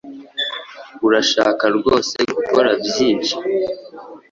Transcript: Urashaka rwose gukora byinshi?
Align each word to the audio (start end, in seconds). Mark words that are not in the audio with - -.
Urashaka 1.05 1.65
rwose 1.77 2.17
gukora 2.35 2.71
byinshi? 2.85 3.35